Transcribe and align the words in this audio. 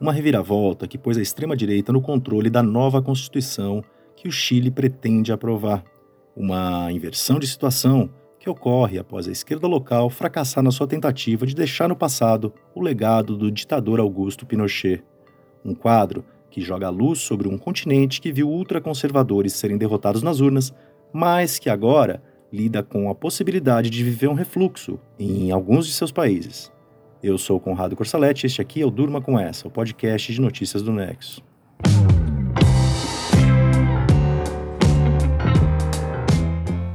Uma 0.00 0.12
reviravolta 0.12 0.86
que 0.86 0.96
pôs 0.96 1.18
a 1.18 1.22
extrema-direita 1.22 1.92
no 1.92 2.00
controle 2.00 2.48
da 2.48 2.62
nova 2.62 3.02
Constituição 3.02 3.82
que 4.14 4.28
o 4.28 4.32
Chile 4.32 4.70
pretende 4.70 5.32
aprovar. 5.32 5.82
Uma 6.36 6.92
inversão 6.92 7.36
de 7.36 7.48
situação 7.48 8.08
que 8.38 8.48
ocorre 8.48 8.96
após 8.96 9.26
a 9.26 9.32
esquerda 9.32 9.66
local 9.66 10.08
fracassar 10.08 10.62
na 10.62 10.70
sua 10.70 10.86
tentativa 10.86 11.44
de 11.44 11.52
deixar 11.52 11.88
no 11.88 11.96
passado 11.96 12.54
o 12.76 12.80
legado 12.80 13.36
do 13.36 13.50
ditador 13.50 13.98
Augusto 13.98 14.46
Pinochet. 14.46 15.02
Um 15.64 15.74
quadro 15.74 16.24
que 16.48 16.60
joga 16.60 16.86
a 16.86 16.90
luz 16.90 17.18
sobre 17.18 17.48
um 17.48 17.58
continente 17.58 18.20
que 18.20 18.30
viu 18.30 18.48
ultraconservadores 18.48 19.54
serem 19.54 19.76
derrotados 19.76 20.22
nas 20.22 20.38
urnas, 20.38 20.72
mas 21.12 21.58
que 21.58 21.68
agora 21.68 22.22
lida 22.52 22.84
com 22.84 23.10
a 23.10 23.16
possibilidade 23.16 23.90
de 23.90 24.04
viver 24.04 24.28
um 24.28 24.34
refluxo 24.34 24.96
em 25.18 25.50
alguns 25.50 25.88
de 25.88 25.92
seus 25.92 26.12
países. 26.12 26.70
Eu 27.20 27.36
sou 27.36 27.58
Conrado 27.58 27.96
Corsaletti 27.96 28.44
e 28.44 28.46
este 28.46 28.60
aqui 28.60 28.80
é 28.80 28.86
o 28.86 28.90
Durma 28.92 29.20
Com 29.20 29.38
Essa, 29.38 29.66
o 29.66 29.70
podcast 29.70 30.32
de 30.32 30.40
notícias 30.40 30.84
do 30.84 30.92
Nexo. 30.92 31.42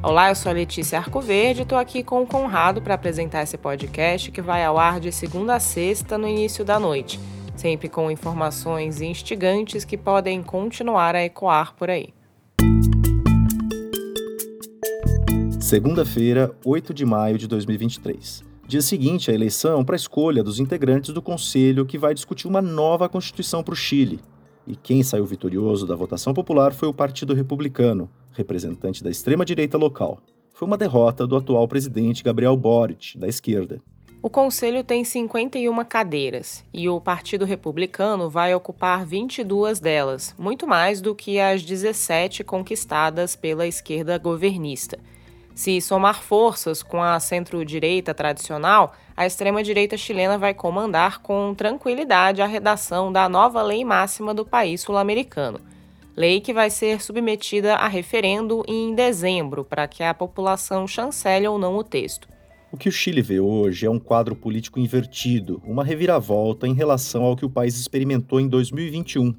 Olá, 0.02 0.30
eu 0.30 0.36
sou 0.36 0.50
a 0.50 0.54
Letícia 0.54 0.98
Arcoverde 0.98 1.62
e 1.62 1.64
estou 1.64 1.78
aqui 1.78 2.04
com 2.04 2.22
o 2.22 2.26
Conrado 2.26 2.81
para 2.81 2.94
apresentar 2.94 3.44
esse 3.44 3.58
podcast 3.58 4.31
que 4.31 4.41
vai 4.41 4.64
ao 4.64 4.78
ar 4.78 5.02
de 5.02 5.12
segunda 5.12 5.55
a 5.55 5.59
sexta 5.59 6.17
no 6.17 6.28
início 6.28 6.64
da 6.64 6.80
noite, 6.80 7.20
sempre 7.58 7.90
com 7.90 8.09
informações 8.09 9.02
instigantes 9.02 9.84
que 9.84 9.98
podem 9.98 10.42
continuar 10.42 11.16
a 11.16 11.23
ecoar 11.23 11.76
por 11.76 11.90
aí. 11.90 12.14
Segunda-feira, 15.59 16.55
8 16.64 16.94
de 16.94 17.05
maio 17.05 17.38
de 17.38 17.45
2023. 17.45 18.53
Dia 18.73 18.82
seguinte 18.82 19.30
à 19.30 19.34
eleição 19.36 19.86
para 19.86 19.94
a 19.94 19.95
escolha 19.95 20.44
dos 20.44 20.59
integrantes 20.59 21.14
do 21.14 21.22
Conselho 21.22 21.86
que 21.86 21.95
vai 21.95 22.12
discutir 22.12 22.48
uma 22.48 22.59
nova 22.59 23.08
Constituição 23.08 23.64
para 23.64 23.73
o 23.73 23.77
Chile. 23.77 24.20
E 24.66 24.75
quem 24.75 25.03
saiu 25.03 25.28
vitorioso 25.28 25.86
da 25.86 25.95
votação 25.95 26.34
popular 26.34 26.73
foi 26.73 26.88
o 26.88 26.94
Partido 26.94 27.36
Republicano, 27.36 28.09
representante 28.31 29.03
da 29.03 29.11
extrema-direita 29.11 29.78
local. 29.78 30.17
Foi 30.56 30.67
uma 30.67 30.75
derrota 30.75 31.28
do 31.28 31.36
atual 31.36 31.67
presidente 31.67 32.23
Gabriel 32.23 32.58
Boric, 32.58 33.16
da 33.16 33.28
esquerda. 33.28 33.80
O 34.23 34.30
Conselho 34.30 34.83
tem 34.83 35.03
51 35.03 35.86
cadeiras 35.86 36.66
e 36.73 36.89
o 36.89 37.00
Partido 37.00 37.45
Republicano 37.45 38.28
vai 38.28 38.55
ocupar 38.55 39.05
22 39.05 39.80
delas, 39.80 40.33
muito 40.36 40.66
mais 40.66 41.00
do 41.00 41.14
que 41.14 41.39
as 41.39 41.61
17 41.61 42.44
conquistadas 42.44 43.36
pela 43.36 43.67
esquerda 43.67 44.17
governista. 44.17 44.98
Se 45.56 45.80
somar 45.80 46.23
forças 46.23 46.82
com 46.82 47.02
a 47.02 47.20
centro-direita 47.20 48.14
tradicional, 48.14 48.94
a 49.16 49.26
extrema-direita 49.26 49.95
chilena 49.95 50.38
vai 50.38 50.54
comandar 50.54 51.22
com 51.22 51.54
tranquilidade 51.54 52.42
a 52.42 52.48
redação 52.48 53.12
da 53.12 53.30
nova 53.30 53.62
lei 53.62 53.86
máxima 53.86 54.34
do 54.34 54.44
país 54.44 54.82
sul-americano. 54.82 55.62
Lei 56.16 56.42
que 56.42 56.54
vai 56.54 56.70
ser 56.70 57.02
submetida 57.02 57.76
a 57.76 57.88
referendo 57.88 58.64
em 58.68 58.95
dezembro, 58.95 59.64
para 59.64 59.88
que 59.88 60.04
a 60.04 60.14
população 60.14 60.88
chancele 60.88 61.48
ou 61.48 61.60
não 61.60 61.76
o 61.76 61.84
texto. 61.84 62.28
O 62.72 62.78
que 62.78 62.90
o 62.90 62.92
Chile 62.92 63.22
vê 63.22 63.40
hoje 63.40 63.86
é 63.86 63.90
um 63.90 64.00
quadro 64.00 64.36
político 64.36 64.80
invertido, 64.80 65.62
uma 65.64 65.84
reviravolta 65.84 66.67
em 66.67 66.73
relação 66.73 67.23
ao 67.23 67.36
que 67.36 67.45
o 67.45 67.50
país 67.50 67.80
experimentou 67.80 68.40
em 68.40 68.48
2021. 68.48 69.36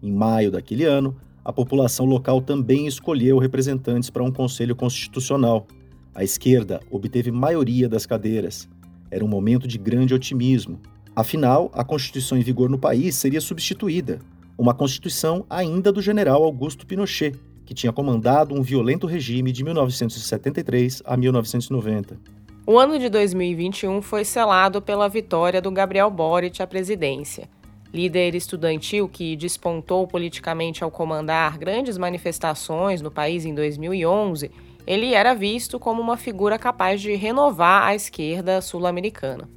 Em 0.00 0.12
maio 0.12 0.52
daquele 0.52 0.84
ano, 0.84 1.16
a 1.50 1.52
população 1.52 2.06
local 2.06 2.40
também 2.40 2.86
escolheu 2.86 3.36
representantes 3.36 4.08
para 4.08 4.22
um 4.22 4.30
conselho 4.30 4.76
constitucional. 4.76 5.66
A 6.14 6.22
esquerda 6.22 6.80
obteve 6.88 7.32
maioria 7.32 7.88
das 7.88 8.06
cadeiras. 8.06 8.68
Era 9.10 9.24
um 9.24 9.28
momento 9.28 9.66
de 9.66 9.76
grande 9.76 10.14
otimismo. 10.14 10.80
Afinal, 11.14 11.68
a 11.74 11.82
Constituição 11.82 12.38
em 12.38 12.40
vigor 12.40 12.70
no 12.70 12.78
país 12.78 13.16
seria 13.16 13.40
substituída. 13.40 14.20
Uma 14.56 14.72
Constituição 14.72 15.44
ainda 15.50 15.90
do 15.90 16.00
general 16.00 16.44
Augusto 16.44 16.86
Pinochet, 16.86 17.34
que 17.66 17.74
tinha 17.74 17.92
comandado 17.92 18.54
um 18.54 18.62
violento 18.62 19.08
regime 19.08 19.50
de 19.50 19.64
1973 19.64 21.02
a 21.04 21.16
1990. 21.16 22.16
O 22.64 22.78
ano 22.78 22.96
de 22.96 23.08
2021 23.08 24.00
foi 24.02 24.24
selado 24.24 24.80
pela 24.80 25.08
vitória 25.08 25.60
do 25.60 25.72
Gabriel 25.72 26.12
Boric 26.12 26.62
à 26.62 26.66
presidência 26.66 27.48
líder 27.92 28.34
estudantil 28.34 29.08
que 29.08 29.36
despontou 29.36 30.06
politicamente 30.06 30.84
ao 30.84 30.90
comandar 30.90 31.58
grandes 31.58 31.98
manifestações 31.98 33.02
no 33.02 33.10
país 33.10 33.44
em 33.44 33.54
2011, 33.54 34.50
ele 34.86 35.14
era 35.14 35.34
visto 35.34 35.78
como 35.78 36.00
uma 36.00 36.16
figura 36.16 36.58
capaz 36.58 37.00
de 37.00 37.14
renovar 37.14 37.84
a 37.84 37.94
esquerda 37.94 38.60
sul-americana. 38.60 39.48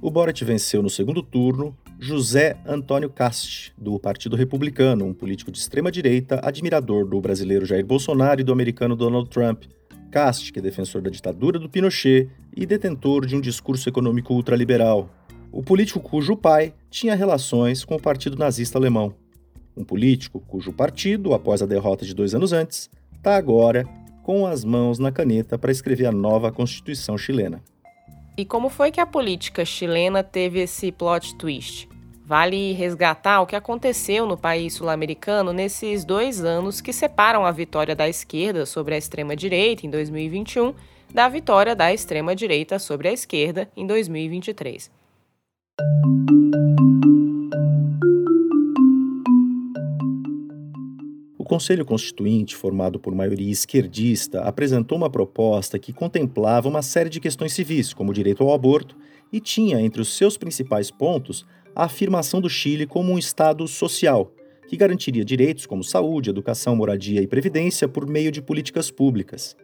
O 0.00 0.10
Boric 0.10 0.44
venceu 0.44 0.82
no 0.82 0.88
segundo 0.88 1.22
turno 1.22 1.76
José 1.98 2.56
Antônio 2.66 3.10
Cast, 3.10 3.74
do 3.76 3.98
Partido 3.98 4.34
Republicano, 4.34 5.04
um 5.04 5.12
político 5.12 5.52
de 5.52 5.58
extrema-direita, 5.58 6.40
admirador 6.42 7.06
do 7.06 7.20
brasileiro 7.20 7.66
Jair 7.66 7.84
Bolsonaro 7.84 8.40
e 8.40 8.44
do 8.44 8.52
americano 8.52 8.96
Donald 8.96 9.28
Trump. 9.28 9.64
Cast, 10.10 10.50
que 10.50 10.58
é 10.58 10.62
defensor 10.62 11.02
da 11.02 11.10
ditadura 11.10 11.58
do 11.58 11.68
Pinochet 11.68 12.30
e 12.56 12.64
detentor 12.64 13.26
de 13.26 13.36
um 13.36 13.40
discurso 13.40 13.86
econômico 13.86 14.32
ultraliberal, 14.32 15.10
o 15.52 15.62
político 15.62 16.00
cujo 16.00 16.36
pai 16.36 16.72
tinha 16.88 17.14
relações 17.14 17.84
com 17.84 17.96
o 17.96 18.00
Partido 18.00 18.36
Nazista 18.36 18.78
Alemão. 18.78 19.14
Um 19.76 19.84
político 19.84 20.40
cujo 20.40 20.72
partido, 20.72 21.34
após 21.34 21.62
a 21.62 21.66
derrota 21.66 22.04
de 22.04 22.14
dois 22.14 22.34
anos 22.34 22.52
antes, 22.52 22.90
está 23.16 23.36
agora 23.36 23.84
com 24.22 24.46
as 24.46 24.64
mãos 24.64 24.98
na 24.98 25.10
caneta 25.10 25.58
para 25.58 25.72
escrever 25.72 26.06
a 26.06 26.12
nova 26.12 26.52
Constituição 26.52 27.16
chilena. 27.16 27.62
E 28.36 28.44
como 28.44 28.68
foi 28.68 28.90
que 28.90 29.00
a 29.00 29.06
política 29.06 29.64
chilena 29.64 30.22
teve 30.22 30.60
esse 30.60 30.92
plot 30.92 31.34
twist? 31.36 31.88
Vale 32.24 32.72
resgatar 32.72 33.40
o 33.40 33.46
que 33.46 33.56
aconteceu 33.56 34.24
no 34.24 34.36
país 34.36 34.74
sul-americano 34.74 35.52
nesses 35.52 36.04
dois 36.04 36.44
anos 36.44 36.80
que 36.80 36.92
separam 36.92 37.44
a 37.44 37.50
vitória 37.50 37.96
da 37.96 38.08
esquerda 38.08 38.64
sobre 38.64 38.94
a 38.94 38.98
extrema-direita 38.98 39.84
em 39.84 39.90
2021 39.90 40.72
da 41.12 41.28
vitória 41.28 41.74
da 41.74 41.92
extrema-direita 41.92 42.78
sobre 42.78 43.08
a 43.08 43.12
esquerda 43.12 43.68
em 43.76 43.84
2023. 43.84 44.99
O 51.38 51.44
Conselho 51.44 51.84
Constituinte, 51.84 52.54
formado 52.54 52.98
por 53.00 53.14
maioria 53.14 53.50
esquerdista, 53.50 54.42
apresentou 54.42 54.96
uma 54.96 55.10
proposta 55.10 55.78
que 55.78 55.92
contemplava 55.92 56.68
uma 56.68 56.82
série 56.82 57.10
de 57.10 57.18
questões 57.18 57.52
civis, 57.52 57.92
como 57.92 58.10
o 58.10 58.14
direito 58.14 58.42
ao 58.42 58.52
aborto, 58.52 58.96
e 59.32 59.40
tinha 59.40 59.80
entre 59.80 60.00
os 60.00 60.16
seus 60.16 60.36
principais 60.36 60.90
pontos 60.90 61.44
a 61.74 61.84
afirmação 61.84 62.40
do 62.40 62.48
Chile 62.48 62.86
como 62.86 63.12
um 63.12 63.18
Estado 63.18 63.66
social, 63.66 64.32
que 64.68 64.76
garantiria 64.76 65.24
direitos 65.24 65.66
como 65.66 65.82
saúde, 65.82 66.30
educação, 66.30 66.76
moradia 66.76 67.20
e 67.20 67.26
previdência 67.26 67.88
por 67.88 68.08
meio 68.08 68.30
de 68.30 68.40
políticas 68.40 68.90
públicas. 68.90 69.56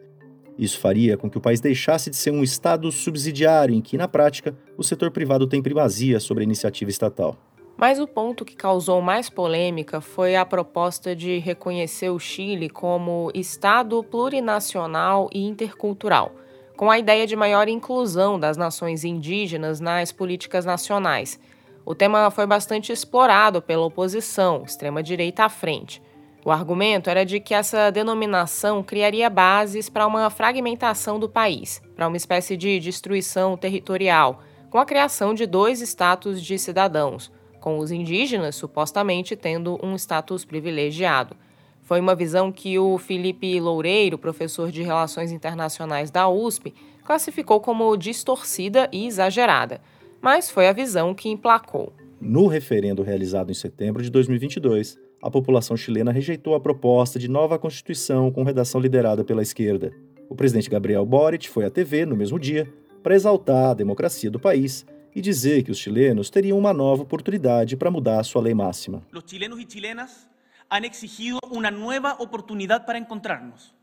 Isso 0.57 0.79
faria 0.79 1.15
com 1.15 1.29
que 1.29 1.37
o 1.37 1.41
país 1.41 1.61
deixasse 1.61 2.09
de 2.09 2.15
ser 2.15 2.31
um 2.31 2.43
Estado 2.43 2.91
subsidiário 2.91 3.75
em 3.75 3.81
que, 3.81 3.97
na 3.97 4.07
prática, 4.07 4.57
o 4.77 4.83
setor 4.83 5.11
privado 5.11 5.45
tem 5.45 5.61
primazia 5.61 6.19
sobre 6.19 6.43
a 6.43 6.45
iniciativa 6.45 6.89
estatal. 6.89 7.37
Mas 7.77 7.99
o 7.99 8.07
ponto 8.07 8.43
que 8.43 8.55
causou 8.55 8.99
mais 9.01 9.29
polêmica 9.29 10.01
foi 10.01 10.35
a 10.35 10.43
proposta 10.43 11.15
de 11.15 11.37
reconhecer 11.37 12.09
o 12.09 12.17
Chile 12.17 12.69
como 12.69 13.31
Estado 13.35 14.03
plurinacional 14.03 15.29
e 15.31 15.45
intercultural, 15.45 16.33
com 16.75 16.89
a 16.89 16.97
ideia 16.97 17.27
de 17.27 17.35
maior 17.35 17.67
inclusão 17.67 18.39
das 18.39 18.57
nações 18.57 19.03
indígenas 19.03 19.79
nas 19.79 20.11
políticas 20.11 20.65
nacionais. 20.65 21.39
O 21.85 21.93
tema 21.93 22.31
foi 22.31 22.47
bastante 22.47 22.91
explorado 22.91 23.61
pela 23.61 23.85
oposição, 23.85 24.63
extrema-direita 24.65 25.45
à 25.45 25.49
frente. 25.49 26.01
O 26.47 26.51
argumento 26.51 27.09
era 27.09 27.25
de 27.25 27.41
que 27.41 27.53
essa 27.53 27.91
denominação 27.91 28.81
criaria 28.81 29.29
bases 29.29 29.89
para 29.89 30.07
uma 30.07 30.29
fragmentação 30.29 31.19
do 31.19 31.27
país, 31.27 31.81
para 31.93 32.07
uma 32.07 32.15
espécie 32.15 32.55
de 32.55 32.79
destruição 32.79 33.57
territorial, 33.57 34.41
com 34.69 34.77
a 34.77 34.85
criação 34.85 35.33
de 35.33 35.45
dois 35.45 35.81
status 35.81 36.41
de 36.41 36.57
cidadãos, 36.57 37.29
com 37.59 37.79
os 37.79 37.91
indígenas 37.91 38.55
supostamente 38.55 39.35
tendo 39.35 39.77
um 39.83 39.93
status 39.95 40.45
privilegiado. 40.45 41.35
Foi 41.81 41.99
uma 41.99 42.15
visão 42.15 42.49
que 42.49 42.79
o 42.79 42.97
Felipe 42.97 43.59
Loureiro, 43.59 44.17
professor 44.17 44.71
de 44.71 44.81
Relações 44.81 45.33
Internacionais 45.33 46.09
da 46.09 46.29
USP, 46.29 46.73
classificou 47.03 47.59
como 47.59 47.97
distorcida 47.97 48.87
e 48.93 49.05
exagerada, 49.05 49.81
mas 50.21 50.49
foi 50.49 50.69
a 50.69 50.71
visão 50.71 51.13
que 51.13 51.27
emplacou. 51.27 51.91
No 52.21 52.47
referendo 52.47 53.03
realizado 53.03 53.51
em 53.51 53.53
setembro 53.53 54.01
de 54.01 54.09
2022, 54.09 55.06
a 55.21 55.31
população 55.31 55.75
chilena 55.75 56.11
rejeitou 56.11 56.53
a 56.53 56.59
proposta 56.59 57.17
de 57.17 57.27
nova 57.27 57.57
Constituição 57.57 58.31
com 58.31 58.43
redação 58.43 58.79
liderada 58.79 59.23
pela 59.23 59.41
esquerda. 59.41 59.91
O 60.29 60.35
presidente 60.35 60.69
Gabriel 60.69 61.05
Boric 61.05 61.49
foi 61.49 61.65
à 61.65 61.69
TV 61.69 62.05
no 62.05 62.15
mesmo 62.15 62.39
dia 62.39 62.71
para 63.01 63.15
exaltar 63.15 63.71
a 63.71 63.73
democracia 63.73 64.29
do 64.29 64.39
país 64.39 64.85
e 65.15 65.21
dizer 65.21 65.63
que 65.63 65.71
os 65.71 65.79
chilenos 65.79 66.29
teriam 66.29 66.57
uma 66.57 66.73
nova 66.73 67.01
oportunidade 67.01 67.75
para 67.75 67.89
mudar 67.89 68.19
a 68.19 68.23
sua 68.23 68.41
lei 68.41 68.53
máxima. 68.53 69.01
Os 69.11 69.23
chilenos 69.25 69.59
e 69.59 69.65
chilenas 69.67 70.27
han 70.69 70.85
exigido 70.85 71.39
uma 71.49 71.71
nova 71.71 72.15
oportunidade 72.19 72.85
para 72.85 72.99
encontrarnos 72.99 73.73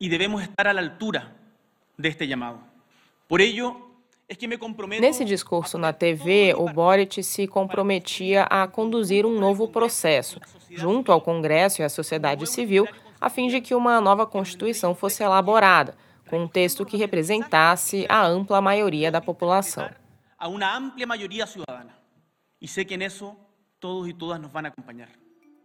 e 0.00 0.08
devemos 0.08 0.42
estar 0.42 0.66
à 0.66 0.76
altura 0.76 1.36
deste 1.96 2.26
chamado. 2.26 2.58
Por 3.28 3.40
ello, 3.40 3.91
Nesse 5.00 5.24
discurso 5.24 5.76
na 5.76 5.92
TV, 5.92 6.54
o 6.56 6.66
Boric 6.68 7.22
se 7.22 7.46
comprometia 7.46 8.44
a 8.44 8.66
conduzir 8.66 9.26
um 9.26 9.38
novo 9.38 9.68
processo, 9.68 10.40
junto 10.70 11.12
ao 11.12 11.20
Congresso 11.20 11.82
e 11.82 11.84
à 11.84 11.88
sociedade 11.88 12.46
civil, 12.46 12.86
a 13.20 13.28
fim 13.28 13.48
de 13.48 13.60
que 13.60 13.74
uma 13.74 14.00
nova 14.00 14.26
Constituição 14.26 14.94
fosse 14.94 15.22
elaborada, 15.22 15.94
com 16.28 16.44
um 16.44 16.48
texto 16.48 16.86
que 16.86 16.96
representasse 16.96 18.06
a 18.08 18.26
ampla 18.26 18.60
maioria 18.60 19.10
da 19.10 19.20
população. 19.20 19.88
A 20.38 20.48
uma 20.48 20.76
ampla 20.76 21.06
maioria 21.06 21.46
cidadana. 21.46 21.94
E 22.60 22.66
sei 22.66 22.84
que 22.84 22.96
nisso 22.96 23.36
todos 23.78 24.08
e 24.08 24.12
todas 24.12 24.40
nos 24.40 24.50
vão 24.50 24.64
acompanhar. 24.64 25.08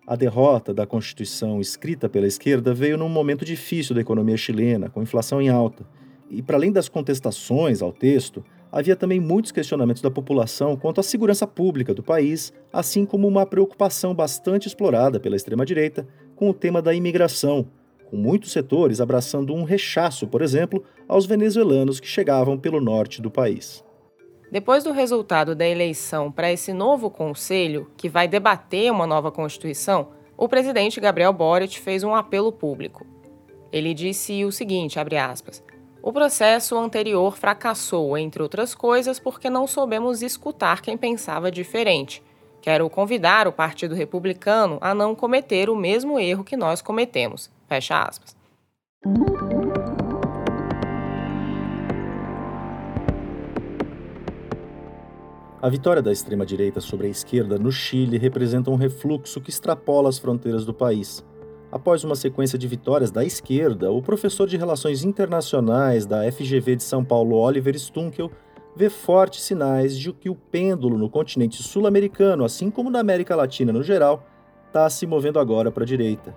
A 0.05 0.15
derrota 0.15 0.73
da 0.73 0.87
Constituição 0.87 1.61
escrita 1.61 2.09
pela 2.09 2.27
esquerda 2.27 2.73
veio 2.73 2.97
num 2.97 3.09
momento 3.09 3.45
difícil 3.45 3.93
da 3.93 4.01
economia 4.01 4.37
chilena, 4.37 4.89
com 4.89 5.01
inflação 5.01 5.41
em 5.41 5.49
alta. 5.49 5.85
E 6.29 6.41
para 6.41 6.57
além 6.57 6.71
das 6.71 6.89
contestações 6.89 7.81
ao 7.81 7.91
texto, 7.91 8.43
havia 8.71 8.95
também 8.95 9.19
muitos 9.19 9.51
questionamentos 9.51 10.01
da 10.01 10.11
população 10.11 10.75
quanto 10.75 10.99
à 10.99 11.03
segurança 11.03 11.47
pública 11.47 11.93
do 11.93 12.03
país, 12.03 12.53
assim 12.71 13.05
como 13.05 13.27
uma 13.27 13.45
preocupação 13.45 14.13
bastante 14.13 14.67
explorada 14.67 15.19
pela 15.19 15.35
extrema-direita 15.35 16.07
com 16.35 16.49
o 16.49 16.53
tema 16.53 16.81
da 16.81 16.93
imigração, 16.93 17.67
com 18.09 18.17
muitos 18.17 18.51
setores 18.51 19.01
abraçando 19.01 19.53
um 19.53 19.63
rechaço, 19.63 20.27
por 20.27 20.41
exemplo, 20.41 20.83
aos 21.07 21.25
venezuelanos 21.25 21.99
que 21.99 22.07
chegavam 22.07 22.57
pelo 22.57 22.79
norte 22.79 23.21
do 23.21 23.31
país. 23.31 23.83
Depois 24.51 24.83
do 24.83 24.93
resultado 24.93 25.53
da 25.53 25.67
eleição 25.67 26.31
para 26.31 26.51
esse 26.51 26.71
novo 26.71 27.09
conselho, 27.09 27.91
que 27.97 28.07
vai 28.07 28.27
debater 28.27 28.91
uma 28.91 29.05
nova 29.05 29.29
Constituição, 29.29 30.09
o 30.37 30.47
presidente 30.47 31.01
Gabriel 31.01 31.33
Boric 31.33 31.79
fez 31.79 32.03
um 32.03 32.15
apelo 32.15 32.51
público. 32.51 33.05
Ele 33.71 33.93
disse 33.93 34.45
o 34.45 34.51
seguinte, 34.51 34.99
abre 34.99 35.17
aspas, 35.17 35.61
o 36.01 36.13
processo 36.13 36.77
anterior 36.77 37.35
fracassou, 37.37 38.17
entre 38.17 38.41
outras 38.41 38.73
coisas, 38.75 39.19
porque 39.19 39.49
não 39.49 39.67
soubemos 39.67 40.21
escutar 40.21 40.81
quem 40.81 40.97
pensava 40.97 41.51
diferente. 41.51 42.23
Quero 42.61 42.89
convidar 42.89 43.47
o 43.47 43.51
Partido 43.51 43.95
Republicano 43.95 44.77
a 44.81 44.93
não 44.93 45.15
cometer 45.15 45.69
o 45.69 45.75
mesmo 45.75 46.19
erro 46.19 46.43
que 46.43 46.57
nós 46.57 46.81
cometemos. 46.81 47.49
Fecha 47.67 48.01
aspas. 48.01 48.35
A 55.59 55.69
vitória 55.69 56.01
da 56.01 56.11
extrema-direita 56.11 56.79
sobre 56.79 57.07
a 57.07 57.09
esquerda 57.09 57.57
no 57.57 57.71
Chile 57.71 58.17
representa 58.17 58.69
um 58.69 58.75
refluxo 58.75 59.41
que 59.41 59.49
extrapola 59.49 60.07
as 60.07 60.19
fronteiras 60.19 60.65
do 60.65 60.73
país. 60.73 61.25
Após 61.71 62.03
uma 62.03 62.15
sequência 62.15 62.57
de 62.57 62.65
vitórias 62.67 63.11
da 63.11 63.25
esquerda, 63.25 63.91
o 63.91 64.01
professor 64.01 64.47
de 64.47 64.55
Relações 64.55 65.03
Internacionais 65.03 66.05
da 66.05 66.29
FGV 66.31 66.77
de 66.77 66.83
São 66.83 67.03
Paulo, 67.03 67.35
Oliver 67.35 67.77
Stunkel, 67.77 68.31
vê 68.73 68.89
fortes 68.89 69.41
sinais 69.41 69.97
de 69.97 70.13
que 70.13 70.29
o 70.29 70.35
pêndulo 70.35 70.97
no 70.97 71.09
continente 71.09 71.61
sul-americano, 71.61 72.45
assim 72.45 72.69
como 72.69 72.89
na 72.89 72.99
América 72.99 73.35
Latina 73.35 73.73
no 73.73 73.83
geral, 73.83 74.25
está 74.67 74.89
se 74.89 75.05
movendo 75.05 75.39
agora 75.39 75.69
para 75.69 75.83
a 75.83 75.87
direita. 75.87 76.33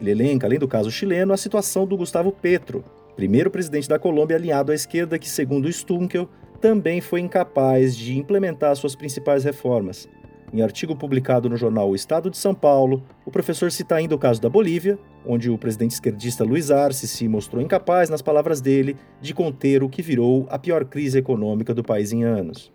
Ele 0.00 0.12
elenca, 0.12 0.46
além 0.46 0.60
do 0.60 0.68
caso 0.68 0.92
chileno, 0.92 1.32
a 1.32 1.36
situação 1.36 1.84
do 1.84 1.96
Gustavo 1.96 2.30
Petro, 2.30 2.84
primeiro 3.16 3.50
presidente 3.50 3.88
da 3.88 3.98
Colômbia 3.98 4.36
alinhado 4.36 4.70
à 4.70 4.74
esquerda 4.76 5.18
que, 5.18 5.28
segundo 5.28 5.68
Stunkel, 5.68 6.28
também 6.60 7.00
foi 7.00 7.20
incapaz 7.20 7.96
de 7.96 8.16
implementar 8.16 8.76
suas 8.76 8.94
principais 8.94 9.42
reformas, 9.42 10.08
em 10.52 10.62
artigo 10.62 10.96
publicado 10.96 11.48
no 11.48 11.56
jornal 11.56 11.90
O 11.90 11.94
Estado 11.94 12.30
de 12.30 12.36
São 12.36 12.54
Paulo, 12.54 13.02
o 13.24 13.30
professor 13.30 13.70
cita 13.70 13.94
ainda 13.94 14.14
o 14.14 14.18
caso 14.18 14.40
da 14.40 14.48
Bolívia, 14.48 14.98
onde 15.26 15.50
o 15.50 15.58
presidente 15.58 15.92
esquerdista 15.92 16.44
Luiz 16.44 16.70
Arce 16.70 17.06
se 17.06 17.28
mostrou 17.28 17.62
incapaz, 17.62 18.08
nas 18.08 18.22
palavras 18.22 18.60
dele, 18.60 18.96
de 19.20 19.34
conter 19.34 19.82
o 19.82 19.88
que 19.88 20.02
virou 20.02 20.46
a 20.50 20.58
pior 20.58 20.84
crise 20.84 21.18
econômica 21.18 21.74
do 21.74 21.84
país 21.84 22.12
em 22.12 22.24
anos. 22.24 22.72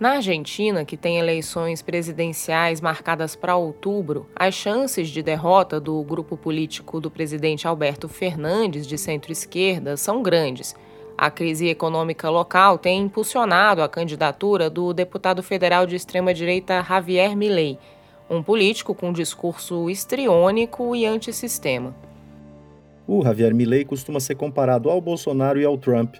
Na 0.00 0.12
Argentina, 0.12 0.82
que 0.82 0.96
tem 0.96 1.18
eleições 1.18 1.82
presidenciais 1.82 2.80
marcadas 2.80 3.36
para 3.36 3.54
outubro, 3.54 4.26
as 4.34 4.54
chances 4.54 5.10
de 5.10 5.22
derrota 5.22 5.78
do 5.78 6.02
grupo 6.02 6.38
político 6.38 6.98
do 6.98 7.10
presidente 7.10 7.68
Alberto 7.68 8.08
Fernandes, 8.08 8.86
de 8.86 8.96
centro-esquerda, 8.96 9.98
são 9.98 10.22
grandes. 10.22 10.74
A 11.20 11.30
crise 11.30 11.68
econômica 11.68 12.30
local 12.30 12.78
tem 12.78 13.02
impulsionado 13.02 13.82
a 13.82 13.88
candidatura 13.90 14.70
do 14.70 14.94
deputado 14.94 15.42
federal 15.42 15.86
de 15.86 15.94
extrema-direita 15.94 16.82
Javier 16.82 17.36
Milei, 17.36 17.78
um 18.30 18.42
político 18.42 18.94
com 18.94 19.12
discurso 19.12 19.90
estriônico 19.90 20.96
e 20.96 21.04
antissistema. 21.04 21.94
O 23.06 23.22
Javier 23.22 23.54
Milei 23.54 23.84
costuma 23.84 24.18
ser 24.18 24.34
comparado 24.36 24.88
ao 24.88 24.98
Bolsonaro 24.98 25.60
e 25.60 25.64
ao 25.66 25.76
Trump. 25.76 26.14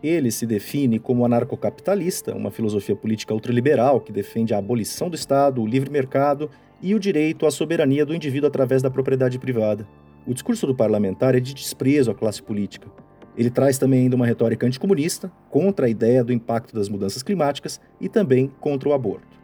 Ele 0.00 0.30
se 0.30 0.46
define 0.46 1.00
como 1.00 1.24
anarcocapitalista, 1.24 2.32
uma 2.32 2.52
filosofia 2.52 2.94
política 2.94 3.34
ultraliberal 3.34 4.00
que 4.00 4.12
defende 4.12 4.54
a 4.54 4.58
abolição 4.58 5.10
do 5.10 5.16
Estado, 5.16 5.60
o 5.60 5.66
livre 5.66 5.90
mercado 5.90 6.48
e 6.80 6.94
o 6.94 7.00
direito 7.00 7.46
à 7.46 7.50
soberania 7.50 8.06
do 8.06 8.14
indivíduo 8.14 8.46
através 8.46 8.80
da 8.80 8.92
propriedade 8.92 9.40
privada. 9.40 9.88
O 10.24 10.32
discurso 10.32 10.68
do 10.68 10.74
parlamentar 10.74 11.34
é 11.34 11.40
de 11.40 11.52
desprezo 11.52 12.12
à 12.12 12.14
classe 12.14 12.40
política 12.40 13.05
ele 13.36 13.50
traz 13.50 13.76
também 13.76 14.02
ainda 14.02 14.16
uma 14.16 14.26
retórica 14.26 14.66
anticomunista, 14.66 15.30
contra 15.50 15.86
a 15.86 15.88
ideia 15.88 16.24
do 16.24 16.32
impacto 16.32 16.74
das 16.74 16.88
mudanças 16.88 17.22
climáticas 17.22 17.80
e 18.00 18.08
também 18.08 18.50
contra 18.60 18.88
o 18.88 18.92
aborto. 18.92 19.36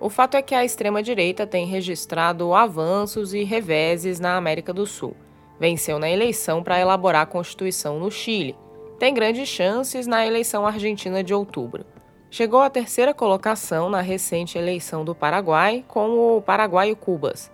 O 0.00 0.10
fato 0.10 0.36
é 0.36 0.42
que 0.42 0.54
a 0.54 0.64
extrema-direita 0.64 1.46
tem 1.46 1.66
registrado 1.66 2.52
avanços 2.52 3.32
e 3.32 3.44
reveses 3.44 4.20
na 4.20 4.36
América 4.36 4.72
do 4.72 4.84
Sul. 4.84 5.16
Venceu 5.58 5.98
na 5.98 6.10
eleição 6.10 6.62
para 6.62 6.78
elaborar 6.78 7.22
a 7.22 7.26
Constituição 7.26 7.98
no 7.98 8.10
Chile. 8.10 8.56
Tem 8.98 9.14
grandes 9.14 9.48
chances 9.48 10.06
na 10.06 10.26
eleição 10.26 10.66
argentina 10.66 11.22
de 11.22 11.32
outubro. 11.32 11.86
Chegou 12.28 12.60
à 12.60 12.68
terceira 12.68 13.14
colocação 13.14 13.88
na 13.88 14.00
recente 14.00 14.58
eleição 14.58 15.04
do 15.04 15.14
Paraguai 15.14 15.84
com 15.86 16.36
o 16.36 16.42
paraguaio 16.42 16.96
Cubas 16.96 17.50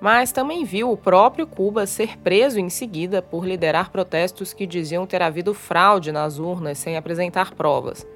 mas 0.00 0.32
também 0.32 0.64
viu 0.64 0.90
o 0.90 0.96
próprio 0.96 1.46
Cuba 1.46 1.86
ser 1.86 2.18
preso 2.18 2.58
em 2.58 2.68
seguida 2.68 3.22
por 3.22 3.46
liderar 3.46 3.90
protestos 3.90 4.52
que 4.52 4.66
diziam 4.66 5.06
ter 5.06 5.22
havido 5.22 5.54
fraude 5.54 6.12
nas 6.12 6.38
urnas 6.38 6.78
sem 6.78 6.96
apresentar 6.96 7.54
provas. 7.54 8.06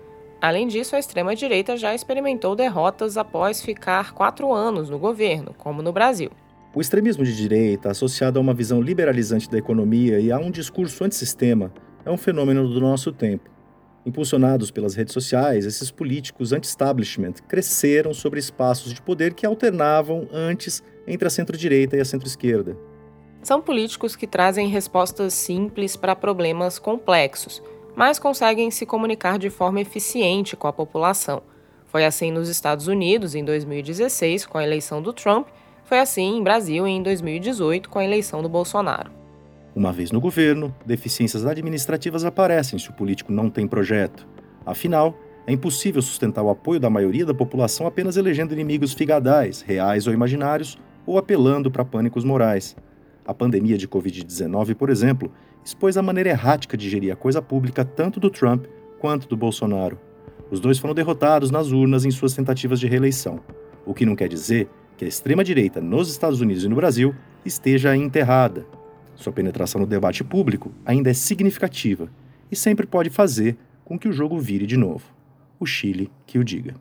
Além 0.41 0.69
disso, 0.69 0.95
a 0.95 0.99
extrema-direita 0.99 1.77
já 1.77 1.95
experimentou 1.95 2.55
derrotas 2.55 3.17
após 3.17 3.61
ficar 3.61 4.13
quatro 4.13 4.53
anos 4.53 4.89
no 4.89 4.99
governo, 4.99 5.53
como 5.59 5.83
no 5.83 5.93
Brasil. 5.93 6.31
O 6.75 6.81
extremismo 6.81 7.25
de 7.25 7.35
direita, 7.35 7.91
associado 7.91 8.39
a 8.39 8.43
uma 8.43 8.55
visão 8.55 8.81
liberalizante 8.81 9.51
da 9.51 9.59
economia 9.59 10.21
e 10.21 10.31
a 10.31 10.39
um 10.39 10.51
discurso 10.51 11.03
antissistema, 11.03 11.73
é 12.05 12.11
um 12.11 12.17
fenômeno 12.17 12.69
do 12.69 12.81
nosso 12.81 13.11
tempo. 13.11 13.51
Impulsionados 14.07 14.71
pelas 14.71 14.95
redes 14.95 15.13
sociais, 15.13 15.67
esses 15.67 15.91
políticos 15.91 16.53
anti-establishment 16.53 17.35
cresceram 17.49 18.15
sobre 18.15 18.39
espaços 18.39 18.95
de 18.95 19.03
poder 19.03 19.35
que 19.35 19.45
alternavam 19.45 20.29
antes 20.33 20.83
entre 21.09 21.27
a 21.27 21.31
centro-direita 21.31 21.97
e 21.97 22.01
a 22.01 22.05
centro-esquerda. 22.05 22.77
São 23.43 23.61
políticos 23.61 24.15
que 24.15 24.27
trazem 24.27 24.69
respostas 24.69 25.33
simples 25.33 25.97
para 25.97 26.15
problemas 26.15 26.79
complexos, 26.79 27.63
mas 27.97 28.19
conseguem 28.19 28.71
se 28.71 28.85
comunicar 28.85 29.39
de 29.39 29.51
forma 29.51 29.81
eficiente 29.81 30.57
com 30.57 30.67
a 30.67 30.73
população. 30.73 31.43
Foi 31.87 32.05
assim 32.05 32.31
nos 32.31 32.49
Estados 32.49 32.87
Unidos 32.87 33.35
em 33.35 33.45
2016, 33.45 34.45
com 34.47 34.59
a 34.59 34.65
eleição 34.65 35.01
do 35.01 35.13
Trump, 35.13 35.49
foi 35.85 35.99
assim 35.99 36.37
em 36.37 36.43
Brasil 36.43 36.87
em 36.87 37.03
2018, 37.03 37.89
com 37.89 37.99
a 37.99 38.05
eleição 38.05 38.43
do 38.43 38.49
Bolsonaro. 38.49 39.11
Uma 39.75 39.93
vez 39.93 40.11
no 40.11 40.21
governo, 40.21 40.75
deficiências 40.85 41.47
administrativas 41.47 42.25
aparecem 42.25 42.79
se 42.79 42.91
o 42.91 42.93
político 42.93 43.33
não 43.33 43.49
tem 43.49 43.67
projeto. 43.67 44.27
Afinal, 44.67 45.17
é 45.47 45.53
impossível 45.53 46.03
sustentar 46.03 46.43
o 46.43 46.51
apoio 46.51 46.79
da 46.79 46.91
maioria 46.91 47.25
da 47.25 47.33
população 47.33 47.87
apenas 47.87 48.19
elegendo 48.19 48.53
inimigos 48.53 48.93
figadais, 48.93 49.63
reais 49.63 50.07
ou 50.07 50.13
imaginários, 50.13 50.77
ou 51.09 51.17
apelando 51.17 51.71
para 51.71 51.87
pânicos 51.87 52.23
morais. 52.23 52.77
A 53.27 53.33
pandemia 53.33 53.79
de 53.79 53.89
Covid-19, 53.89 54.75
por 54.75 54.91
exemplo, 54.91 55.33
expôs 55.65 55.97
a 55.97 56.03
maneira 56.03 56.29
errática 56.29 56.77
de 56.77 56.89
gerir 56.89 57.11
a 57.11 57.17
coisa 57.17 57.41
pública 57.41 57.83
tanto 57.83 58.21
do 58.21 58.29
Trump 58.29 58.67
quanto 58.99 59.27
do 59.27 59.35
Bolsonaro. 59.35 59.99
Os 60.51 60.61
dois 60.61 60.79
foram 60.79 60.95
derrotados 60.95 61.51
nas 61.51 61.71
urnas 61.73 62.05
em 62.05 62.11
suas 62.11 62.35
tentativas 62.35 62.79
de 62.79 62.87
reeleição, 62.87 63.41
o 63.87 63.95
que 63.95 64.05
não 64.05 64.15
quer 64.15 64.29
dizer 64.29 64.69
que 64.99 65.05
a 65.07 65.09
extrema-direita 65.09 65.81
nos 65.81 66.11
Estados 66.11 66.43
Unidos 66.43 66.65
e 66.65 66.69
no 66.69 66.77
Brasil 66.77 67.15
esteja 67.43 67.97
enterrada. 67.97 68.67
Sua 69.15 69.33
penetração 69.33 69.81
no 69.81 69.87
debate 69.87 70.23
público 70.23 70.71
ainda 70.85 71.09
é 71.09 71.15
significativa 71.15 72.11
e 72.53 72.57
sempre 72.57 72.87
pode 72.87 73.09
fazer 73.09 73.57
com 73.83 73.99
que 73.99 74.09
o 74.09 74.13
jogo 74.13 74.39
vire 74.39 74.67
de 74.67 74.77
novo. 74.77 75.07
O 75.59 75.65
Chile 75.65 76.11
que 76.27 76.39
o 76.39 76.45
diga. 76.45 76.75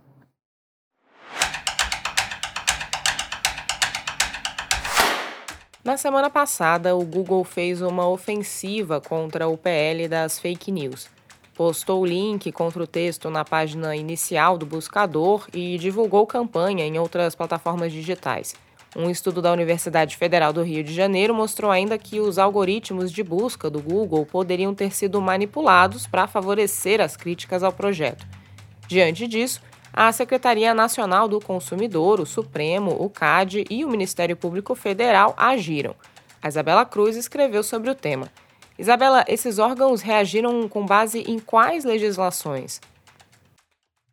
Na 5.87 5.95
semana 5.95 6.29
passada, 6.29 6.97
o 6.97 7.05
Google 7.05 7.45
fez 7.45 7.81
uma 7.81 8.05
ofensiva 8.09 8.99
contra 8.99 9.47
o 9.47 9.57
PL 9.57 10.09
das 10.09 10.37
fake 10.37 10.69
news. 10.69 11.07
Postou 11.55 12.01
o 12.01 12.05
link 12.05 12.51
contra 12.51 12.83
o 12.83 12.85
texto 12.85 13.29
na 13.29 13.45
página 13.45 13.95
inicial 13.95 14.57
do 14.57 14.65
buscador 14.65 15.47
e 15.53 15.77
divulgou 15.77 16.27
campanha 16.27 16.85
em 16.85 16.99
outras 16.99 17.35
plataformas 17.35 17.93
digitais. 17.93 18.53
Um 18.97 19.09
estudo 19.09 19.41
da 19.41 19.53
Universidade 19.53 20.17
Federal 20.17 20.51
do 20.51 20.61
Rio 20.61 20.83
de 20.83 20.93
Janeiro 20.93 21.33
mostrou 21.33 21.71
ainda 21.71 21.97
que 21.97 22.19
os 22.19 22.37
algoritmos 22.37 23.09
de 23.09 23.23
busca 23.23 23.69
do 23.69 23.81
Google 23.81 24.25
poderiam 24.25 24.75
ter 24.75 24.93
sido 24.93 25.21
manipulados 25.21 26.05
para 26.05 26.27
favorecer 26.27 26.99
as 26.99 27.15
críticas 27.15 27.63
ao 27.63 27.71
projeto. 27.71 28.27
Diante 28.89 29.25
disso, 29.25 29.61
a 29.99 30.11
Secretaria 30.11 30.75
Nacional 30.75 31.27
do 31.27 31.39
Consumidor, 31.39 32.19
o 32.19 32.25
Supremo, 32.25 32.91
o 33.03 33.09
CAD 33.09 33.65
e 33.67 33.83
o 33.83 33.89
Ministério 33.89 34.37
Público 34.37 34.75
Federal 34.75 35.33
agiram. 35.35 35.95
A 36.39 36.47
Isabela 36.47 36.85
Cruz 36.85 37.15
escreveu 37.15 37.63
sobre 37.63 37.89
o 37.89 37.95
tema. 37.95 38.31
Isabela, 38.77 39.25
esses 39.27 39.57
órgãos 39.57 40.03
reagiram 40.03 40.69
com 40.69 40.85
base 40.85 41.21
em 41.21 41.39
quais 41.39 41.83
legislações? 41.83 42.79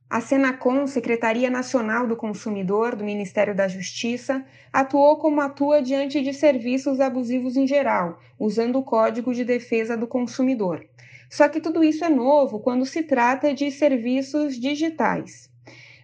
A 0.08 0.22
Senacom, 0.22 0.86
Secretaria 0.86 1.50
Nacional 1.50 2.06
do 2.06 2.16
Consumidor 2.16 2.96
do 2.96 3.04
Ministério 3.04 3.54
da 3.54 3.68
Justiça, 3.68 4.42
atuou 4.72 5.18
como 5.18 5.42
atua 5.42 5.82
diante 5.82 6.22
de 6.22 6.32
serviços 6.32 6.98
abusivos 6.98 7.58
em 7.58 7.66
geral, 7.66 8.18
usando 8.40 8.78
o 8.78 8.82
Código 8.82 9.34
de 9.34 9.44
Defesa 9.44 9.98
do 9.98 10.06
Consumidor. 10.06 10.82
Só 11.28 11.46
que 11.46 11.60
tudo 11.60 11.84
isso 11.84 12.02
é 12.06 12.08
novo 12.08 12.60
quando 12.60 12.86
se 12.86 13.02
trata 13.02 13.52
de 13.52 13.70
serviços 13.70 14.58
digitais. 14.58 15.52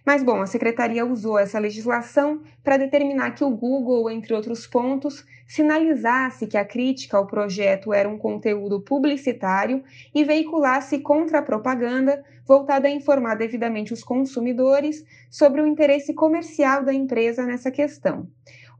Mas, 0.05 0.23
bom, 0.23 0.41
a 0.41 0.47
secretaria 0.47 1.05
usou 1.05 1.37
essa 1.37 1.59
legislação 1.59 2.41
para 2.63 2.77
determinar 2.77 3.31
que 3.31 3.43
o 3.43 3.49
Google, 3.49 4.09
entre 4.09 4.33
outros 4.33 4.65
pontos, 4.65 5.25
sinalizasse 5.47 6.47
que 6.47 6.57
a 6.57 6.65
crítica 6.65 7.17
ao 7.17 7.27
projeto 7.27 7.93
era 7.93 8.09
um 8.09 8.17
conteúdo 8.17 8.81
publicitário 8.81 9.83
e 10.13 10.23
veiculasse 10.23 10.99
contra-propaganda 10.99 12.23
voltada 12.47 12.87
a 12.87 12.91
informar 12.91 13.35
devidamente 13.35 13.93
os 13.93 14.03
consumidores 14.03 15.05
sobre 15.29 15.61
o 15.61 15.67
interesse 15.67 16.13
comercial 16.13 16.83
da 16.83 16.93
empresa 16.93 17.45
nessa 17.45 17.69
questão. 17.69 18.27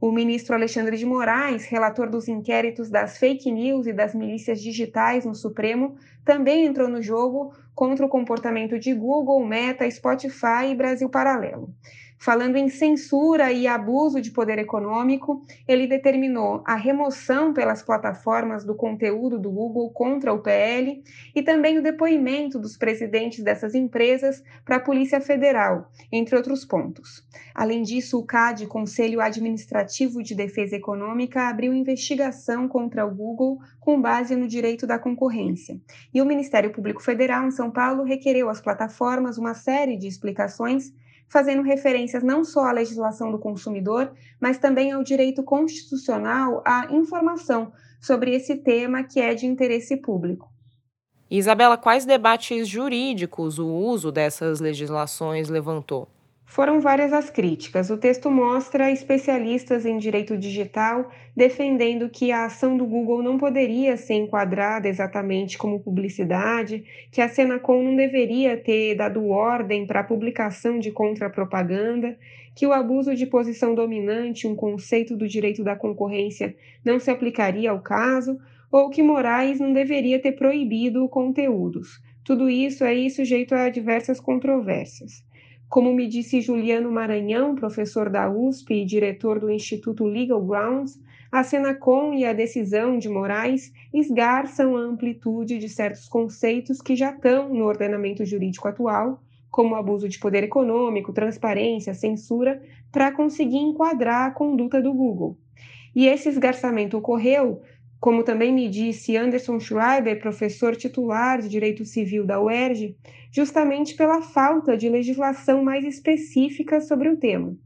O 0.02 0.10
ministro 0.10 0.56
Alexandre 0.56 0.96
de 0.96 1.06
Moraes, 1.06 1.64
relator 1.66 2.10
dos 2.10 2.26
inquéritos 2.26 2.90
das 2.90 3.18
fake 3.18 3.52
news 3.52 3.86
e 3.86 3.92
das 3.92 4.16
milícias 4.16 4.60
digitais 4.60 5.24
no 5.24 5.32
Supremo, 5.32 5.94
também 6.24 6.66
entrou 6.66 6.88
no 6.88 7.00
jogo 7.00 7.54
contra 7.72 8.04
o 8.04 8.08
comportamento 8.08 8.80
de 8.80 8.92
Google, 8.92 9.46
Meta, 9.46 9.88
Spotify 9.88 10.70
e 10.72 10.74
Brasil 10.74 11.08
Paralelo. 11.08 11.72
Falando 12.22 12.54
em 12.54 12.68
censura 12.68 13.50
e 13.50 13.66
abuso 13.66 14.20
de 14.20 14.30
poder 14.30 14.56
econômico, 14.56 15.42
ele 15.66 15.88
determinou 15.88 16.62
a 16.64 16.76
remoção 16.76 17.52
pelas 17.52 17.82
plataformas 17.82 18.64
do 18.64 18.76
conteúdo 18.76 19.40
do 19.40 19.50
Google 19.50 19.90
contra 19.90 20.32
o 20.32 20.38
PL 20.38 21.02
e 21.34 21.42
também 21.42 21.78
o 21.78 21.82
depoimento 21.82 22.60
dos 22.60 22.76
presidentes 22.76 23.42
dessas 23.42 23.74
empresas 23.74 24.40
para 24.64 24.76
a 24.76 24.80
Polícia 24.80 25.20
Federal, 25.20 25.90
entre 26.12 26.36
outros 26.36 26.64
pontos. 26.64 27.26
Além 27.52 27.82
disso, 27.82 28.20
o 28.20 28.24
CAD, 28.24 28.68
Conselho 28.68 29.20
Administrativo 29.20 30.22
de 30.22 30.36
Defesa 30.36 30.76
Econômica, 30.76 31.48
abriu 31.48 31.74
investigação 31.74 32.68
contra 32.68 33.04
o 33.04 33.12
Google 33.12 33.58
com 33.80 34.00
base 34.00 34.36
no 34.36 34.46
direito 34.46 34.86
da 34.86 34.96
concorrência. 34.96 35.76
E 36.14 36.22
o 36.22 36.24
Ministério 36.24 36.70
Público 36.70 37.02
Federal, 37.02 37.48
em 37.48 37.50
São 37.50 37.68
Paulo, 37.68 38.04
requereu 38.04 38.48
às 38.48 38.60
plataformas 38.60 39.38
uma 39.38 39.54
série 39.54 39.96
de 39.96 40.06
explicações 40.06 40.92
fazendo 41.32 41.62
referências 41.62 42.22
não 42.22 42.44
só 42.44 42.66
à 42.66 42.72
legislação 42.72 43.32
do 43.32 43.38
consumidor, 43.38 44.12
mas 44.38 44.58
também 44.58 44.92
ao 44.92 45.02
direito 45.02 45.42
constitucional 45.42 46.62
à 46.66 46.92
informação 46.92 47.72
sobre 48.00 48.34
esse 48.34 48.56
tema 48.56 49.02
que 49.02 49.18
é 49.18 49.34
de 49.34 49.46
interesse 49.46 49.96
público. 49.96 50.52
Isabela, 51.30 51.78
quais 51.78 52.04
debates 52.04 52.68
jurídicos 52.68 53.58
o 53.58 53.66
uso 53.66 54.12
dessas 54.12 54.60
legislações 54.60 55.48
levantou? 55.48 56.06
Foram 56.54 56.82
várias 56.82 57.14
as 57.14 57.30
críticas. 57.30 57.88
O 57.88 57.96
texto 57.96 58.30
mostra 58.30 58.90
especialistas 58.90 59.86
em 59.86 59.96
direito 59.96 60.36
digital 60.36 61.10
defendendo 61.34 62.10
que 62.10 62.30
a 62.30 62.44
ação 62.44 62.76
do 62.76 62.84
Google 62.84 63.22
não 63.22 63.38
poderia 63.38 63.96
ser 63.96 64.16
enquadrada 64.16 64.86
exatamente 64.86 65.56
como 65.56 65.80
publicidade, 65.80 66.84
que 67.10 67.22
a 67.22 67.28
Senacom 67.30 67.82
não 67.82 67.96
deveria 67.96 68.54
ter 68.54 68.94
dado 68.96 69.28
ordem 69.28 69.86
para 69.86 70.00
a 70.00 70.04
publicação 70.04 70.78
de 70.78 70.90
contrapropaganda, 70.90 72.18
que 72.54 72.66
o 72.66 72.72
abuso 72.74 73.14
de 73.14 73.24
posição 73.24 73.74
dominante, 73.74 74.46
um 74.46 74.54
conceito 74.54 75.16
do 75.16 75.26
direito 75.26 75.64
da 75.64 75.74
concorrência, 75.74 76.54
não 76.84 77.00
se 77.00 77.10
aplicaria 77.10 77.70
ao 77.70 77.80
caso, 77.80 78.38
ou 78.70 78.90
que 78.90 79.02
Moraes 79.02 79.58
não 79.58 79.72
deveria 79.72 80.20
ter 80.20 80.32
proibido 80.32 81.08
conteúdos. 81.08 82.02
Tudo 82.22 82.50
isso 82.50 82.84
é 82.84 83.08
sujeito 83.08 83.54
a 83.54 83.70
diversas 83.70 84.20
controvérsias. 84.20 85.31
Como 85.72 85.94
me 85.94 86.06
disse 86.06 86.42
Juliano 86.42 86.92
Maranhão, 86.92 87.54
professor 87.54 88.10
da 88.10 88.30
USP 88.30 88.74
e 88.74 88.84
diretor 88.84 89.40
do 89.40 89.50
Instituto 89.50 90.04
Legal 90.04 90.38
Grounds, 90.44 91.00
a 91.32 91.42
Senacom 91.42 92.12
e 92.12 92.26
a 92.26 92.34
decisão 92.34 92.98
de 92.98 93.08
Moraes 93.08 93.72
esgarçam 93.90 94.76
a 94.76 94.80
amplitude 94.80 95.58
de 95.58 95.70
certos 95.70 96.06
conceitos 96.10 96.82
que 96.82 96.94
já 96.94 97.10
estão 97.10 97.48
no 97.48 97.64
ordenamento 97.64 98.22
jurídico 98.22 98.68
atual, 98.68 99.22
como 99.50 99.74
abuso 99.74 100.10
de 100.10 100.18
poder 100.18 100.44
econômico, 100.44 101.10
transparência, 101.10 101.94
censura, 101.94 102.62
para 102.92 103.10
conseguir 103.10 103.56
enquadrar 103.56 104.28
a 104.28 104.30
conduta 104.30 104.78
do 104.82 104.92
Google. 104.92 105.38
E 105.96 106.06
esse 106.06 106.28
esgarçamento 106.28 106.98
ocorreu 106.98 107.62
como 108.02 108.22
também 108.24 108.52
me 108.52 108.68
disse 108.68 109.16
Anderson 109.16 109.60
Schreiber, 109.60 110.18
professor 110.18 110.74
titular 110.74 111.40
de 111.40 111.48
Direito 111.48 111.84
Civil 111.84 112.26
da 112.26 112.40
UERJ, 112.40 112.96
justamente 113.30 113.94
pela 113.94 114.20
falta 114.20 114.76
de 114.76 114.88
legislação 114.88 115.62
mais 115.62 115.84
específica 115.84 116.80
sobre 116.80 117.08
o 117.08 117.16
tema. 117.16 117.56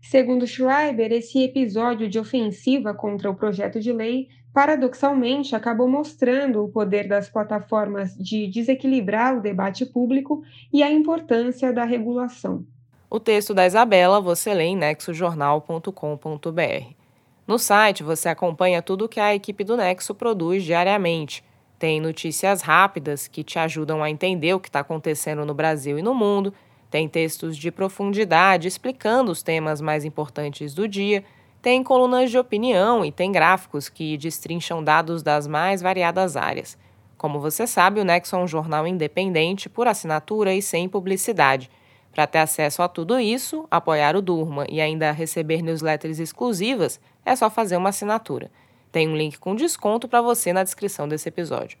Segundo 0.00 0.46
Schreiber, 0.46 1.12
esse 1.12 1.44
episódio 1.44 2.08
de 2.08 2.18
ofensiva 2.18 2.94
contra 2.94 3.30
o 3.30 3.34
projeto 3.34 3.80
de 3.80 3.92
lei 3.92 4.28
paradoxalmente 4.50 5.54
acabou 5.54 5.86
mostrando 5.86 6.64
o 6.64 6.70
poder 6.70 7.06
das 7.06 7.28
plataformas 7.28 8.16
de 8.16 8.46
desequilibrar 8.46 9.36
o 9.36 9.42
debate 9.42 9.84
público 9.84 10.42
e 10.72 10.82
a 10.82 10.90
importância 10.90 11.70
da 11.70 11.84
regulação. 11.84 12.64
O 13.10 13.20
texto 13.20 13.52
da 13.52 13.66
Isabela 13.66 14.22
você 14.22 14.54
lê 14.54 14.64
em 14.64 14.76
nexojornal.com.br. 14.76 17.01
No 17.46 17.58
site 17.58 18.02
você 18.02 18.28
acompanha 18.28 18.80
tudo 18.80 19.06
o 19.06 19.08
que 19.08 19.18
a 19.18 19.34
equipe 19.34 19.64
do 19.64 19.76
Nexo 19.76 20.14
produz 20.14 20.62
diariamente. 20.62 21.44
Tem 21.78 22.00
notícias 22.00 22.62
rápidas 22.62 23.26
que 23.26 23.42
te 23.42 23.58
ajudam 23.58 24.02
a 24.02 24.08
entender 24.08 24.54
o 24.54 24.60
que 24.60 24.68
está 24.68 24.80
acontecendo 24.80 25.44
no 25.44 25.52
Brasil 25.52 25.98
e 25.98 26.02
no 26.02 26.14
mundo. 26.14 26.54
Tem 26.88 27.08
textos 27.08 27.56
de 27.56 27.72
profundidade 27.72 28.68
explicando 28.68 29.32
os 29.32 29.42
temas 29.42 29.80
mais 29.80 30.04
importantes 30.04 30.74
do 30.74 30.86
dia. 30.86 31.24
Tem 31.60 31.82
colunas 31.82 32.30
de 32.30 32.38
opinião 32.38 33.04
e 33.04 33.10
tem 33.10 33.32
gráficos 33.32 33.88
que 33.88 34.16
destrincham 34.16 34.82
dados 34.82 35.22
das 35.22 35.48
mais 35.48 35.82
variadas 35.82 36.36
áreas. 36.36 36.78
Como 37.16 37.40
você 37.40 37.66
sabe, 37.66 38.00
o 38.00 38.04
Nexo 38.04 38.36
é 38.36 38.38
um 38.38 38.46
jornal 38.46 38.86
independente 38.86 39.68
por 39.68 39.88
assinatura 39.88 40.54
e 40.54 40.62
sem 40.62 40.88
publicidade. 40.88 41.70
Para 42.12 42.26
ter 42.26 42.38
acesso 42.38 42.82
a 42.82 42.88
tudo 42.88 43.18
isso, 43.18 43.66
apoiar 43.70 44.14
o 44.14 44.22
Durma 44.22 44.66
e 44.68 44.80
ainda 44.80 45.10
receber 45.12 45.62
newsletters 45.62 46.18
exclusivas, 46.18 47.00
é 47.24 47.34
só 47.34 47.48
fazer 47.48 47.76
uma 47.76 47.88
assinatura. 47.88 48.50
Tem 48.90 49.08
um 49.08 49.16
link 49.16 49.38
com 49.38 49.54
desconto 49.54 50.06
para 50.06 50.20
você 50.20 50.52
na 50.52 50.62
descrição 50.62 51.08
desse 51.08 51.28
episódio. 51.28 51.78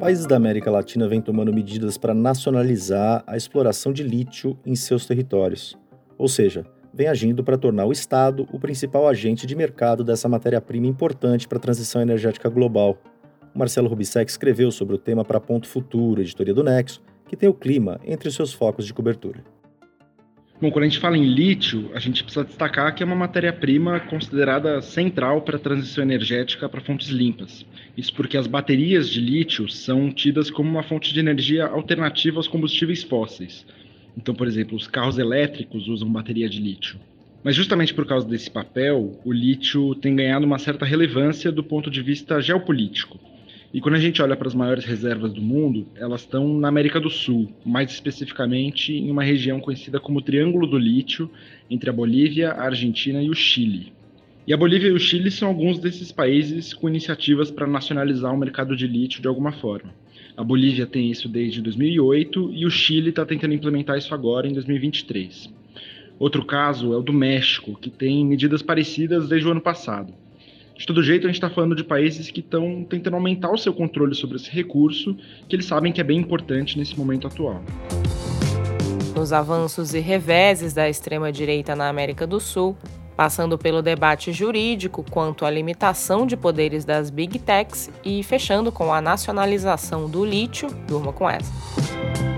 Países 0.00 0.24
da 0.24 0.36
América 0.36 0.70
Latina 0.70 1.06
vêm 1.08 1.20
tomando 1.20 1.52
medidas 1.52 1.98
para 1.98 2.14
nacionalizar 2.14 3.22
a 3.26 3.36
exploração 3.36 3.92
de 3.92 4.02
lítio 4.02 4.56
em 4.64 4.76
seus 4.76 5.04
territórios. 5.04 5.76
Ou 6.16 6.28
seja, 6.28 6.64
vem 6.94 7.08
agindo 7.08 7.44
para 7.44 7.58
tornar 7.58 7.84
o 7.84 7.92
Estado 7.92 8.48
o 8.50 8.58
principal 8.58 9.06
agente 9.06 9.46
de 9.46 9.54
mercado 9.54 10.02
dessa 10.02 10.28
matéria-prima 10.28 10.86
importante 10.86 11.46
para 11.46 11.58
a 11.58 11.60
transição 11.60 12.00
energética 12.00 12.48
global. 12.48 12.96
Marcelo 13.56 13.88
Rubissec 13.88 14.30
escreveu 14.30 14.70
sobre 14.70 14.94
o 14.94 14.98
tema 14.98 15.24
para 15.24 15.40
Ponto 15.40 15.66
Futuro, 15.66 16.20
editoria 16.20 16.52
do 16.52 16.62
Nexo, 16.62 17.02
que 17.26 17.34
tem 17.34 17.48
o 17.48 17.54
clima 17.54 17.98
entre 18.04 18.28
os 18.28 18.34
seus 18.34 18.52
focos 18.52 18.86
de 18.86 18.92
cobertura. 18.92 19.42
Bom, 20.60 20.70
quando 20.70 20.84
a 20.84 20.88
gente 20.88 21.00
fala 21.00 21.16
em 21.16 21.24
lítio, 21.24 21.90
a 21.94 21.98
gente 21.98 22.22
precisa 22.22 22.44
destacar 22.44 22.94
que 22.94 23.02
é 23.02 23.06
uma 23.06 23.16
matéria-prima 23.16 24.00
considerada 24.00 24.80
central 24.80 25.42
para 25.42 25.56
a 25.56 25.58
transição 25.58 26.02
energética 26.02 26.68
para 26.68 26.80
fontes 26.80 27.08
limpas. 27.08 27.66
Isso 27.96 28.14
porque 28.14 28.36
as 28.36 28.46
baterias 28.46 29.08
de 29.08 29.20
lítio 29.20 29.68
são 29.68 30.10
tidas 30.10 30.50
como 30.50 30.70
uma 30.70 30.82
fonte 30.82 31.12
de 31.12 31.20
energia 31.20 31.66
alternativa 31.66 32.38
aos 32.38 32.48
combustíveis 32.48 33.02
fósseis. 33.02 33.66
Então, 34.16 34.34
por 34.34 34.46
exemplo, 34.46 34.76
os 34.76 34.86
carros 34.86 35.18
elétricos 35.18 35.88
usam 35.88 36.10
bateria 36.10 36.48
de 36.48 36.58
lítio. 36.58 36.98
Mas 37.44 37.54
justamente 37.54 37.92
por 37.92 38.06
causa 38.06 38.26
desse 38.26 38.50
papel, 38.50 39.20
o 39.24 39.32
lítio 39.32 39.94
tem 39.94 40.16
ganhado 40.16 40.46
uma 40.46 40.58
certa 40.58 40.86
relevância 40.86 41.52
do 41.52 41.62
ponto 41.62 41.90
de 41.90 42.02
vista 42.02 42.40
geopolítico. 42.40 43.18
E 43.76 43.80
quando 43.82 43.96
a 43.96 44.00
gente 44.00 44.22
olha 44.22 44.34
para 44.34 44.48
as 44.48 44.54
maiores 44.54 44.86
reservas 44.86 45.34
do 45.34 45.42
mundo, 45.42 45.86
elas 45.96 46.22
estão 46.22 46.58
na 46.58 46.66
América 46.66 46.98
do 46.98 47.10
Sul, 47.10 47.52
mais 47.62 47.90
especificamente 47.90 48.94
em 48.94 49.10
uma 49.10 49.22
região 49.22 49.60
conhecida 49.60 50.00
como 50.00 50.22
Triângulo 50.22 50.66
do 50.66 50.78
Lítio, 50.78 51.30
entre 51.68 51.90
a 51.90 51.92
Bolívia, 51.92 52.52
a 52.52 52.62
Argentina 52.62 53.22
e 53.22 53.28
o 53.28 53.34
Chile. 53.34 53.92
E 54.46 54.54
a 54.54 54.56
Bolívia 54.56 54.88
e 54.88 54.92
o 54.92 54.98
Chile 54.98 55.30
são 55.30 55.48
alguns 55.48 55.78
desses 55.78 56.10
países 56.10 56.72
com 56.72 56.88
iniciativas 56.88 57.50
para 57.50 57.66
nacionalizar 57.66 58.32
o 58.32 58.38
mercado 58.38 58.74
de 58.74 58.86
lítio 58.86 59.20
de 59.20 59.28
alguma 59.28 59.52
forma. 59.52 59.94
A 60.34 60.42
Bolívia 60.42 60.86
tem 60.86 61.10
isso 61.10 61.28
desde 61.28 61.60
2008 61.60 62.52
e 62.54 62.64
o 62.64 62.70
Chile 62.70 63.10
está 63.10 63.26
tentando 63.26 63.52
implementar 63.52 63.98
isso 63.98 64.14
agora 64.14 64.48
em 64.48 64.54
2023. 64.54 65.52
Outro 66.18 66.46
caso 66.46 66.94
é 66.94 66.96
o 66.96 67.02
do 67.02 67.12
México, 67.12 67.78
que 67.78 67.90
tem 67.90 68.24
medidas 68.24 68.62
parecidas 68.62 69.28
desde 69.28 69.46
o 69.46 69.50
ano 69.50 69.60
passado. 69.60 70.14
De 70.78 70.84
todo 70.86 71.02
jeito, 71.02 71.26
a 71.26 71.28
gente 71.28 71.36
está 71.36 71.48
falando 71.48 71.74
de 71.74 71.82
países 71.82 72.30
que 72.30 72.40
estão 72.40 72.84
tentando 72.84 73.14
aumentar 73.14 73.50
o 73.50 73.56
seu 73.56 73.72
controle 73.72 74.14
sobre 74.14 74.36
esse 74.36 74.50
recurso, 74.50 75.16
que 75.48 75.56
eles 75.56 75.64
sabem 75.64 75.90
que 75.90 76.00
é 76.00 76.04
bem 76.04 76.18
importante 76.18 76.78
nesse 76.78 76.98
momento 76.98 77.26
atual. 77.26 77.62
Nos 79.14 79.32
avanços 79.32 79.94
e 79.94 80.00
reveses 80.00 80.74
da 80.74 80.88
extrema-direita 80.88 81.74
na 81.74 81.88
América 81.88 82.26
do 82.26 82.38
Sul, 82.38 82.76
passando 83.16 83.56
pelo 83.56 83.80
debate 83.80 84.30
jurídico 84.32 85.02
quanto 85.10 85.46
à 85.46 85.50
limitação 85.50 86.26
de 86.26 86.36
poderes 86.36 86.84
das 86.84 87.08
big 87.08 87.38
techs 87.38 87.90
e 88.04 88.22
fechando 88.22 88.70
com 88.70 88.92
a 88.92 89.00
nacionalização 89.00 90.10
do 90.10 90.22
lítio, 90.26 90.68
durma 90.86 91.10
com 91.10 91.28
essa. 91.28 92.35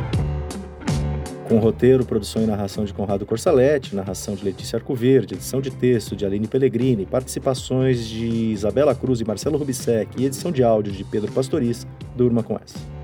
Com 1.49 1.59
roteiro, 1.59 2.05
produção 2.05 2.43
e 2.43 2.47
narração 2.47 2.85
de 2.85 2.93
Conrado 2.93 3.25
Corsaletti, 3.25 3.97
narração 3.97 4.35
de 4.35 4.45
Letícia 4.45 4.76
Arcoverde, 4.76 5.33
edição 5.33 5.62
de 5.62 5.71
texto 5.71 6.14
de 6.14 6.26
Aline 6.26 6.47
Pellegrini, 6.47 7.07
participações 7.07 8.07
de 8.07 8.26
Isabela 8.26 8.95
Cruz 8.95 9.23
e 9.23 9.25
Marcelo 9.25 9.57
Rubissec 9.57 10.11
e 10.21 10.26
edição 10.26 10.52
de 10.52 10.62
áudio 10.62 10.93
de 10.93 11.05
Pedro 11.05 11.33
Pastoriz, 11.33 11.87
durma 12.14 12.43
com 12.43 12.55
essa. 12.62 12.98